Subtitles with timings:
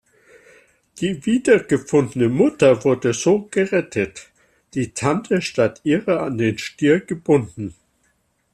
[0.99, 4.31] Die wiedergefundene Mutter wurde so gerettet,
[4.73, 7.75] die Tante statt ihrer an den Stier gebunden.